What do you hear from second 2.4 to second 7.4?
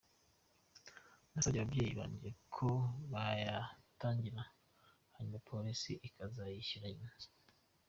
ko bayantangira hanyuma polisi ikazayishyura nyuma”.